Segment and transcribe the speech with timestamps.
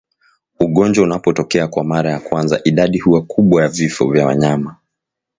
[0.59, 4.77] Ugonjwa unapotokea kwa mara ya kwanza idadi huwa kubwa ya vifo vya wanyama